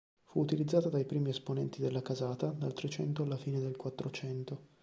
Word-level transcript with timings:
Fu 0.23 0.39
utilizzata 0.39 0.89
dai 0.89 1.05
primi 1.05 1.29
esponenti 1.29 1.79
della 1.79 2.01
casata, 2.01 2.47
dal 2.47 2.73
Trecento 2.73 3.21
alla 3.21 3.37
fine 3.37 3.59
del 3.59 3.75
Quattrocento. 3.77 4.69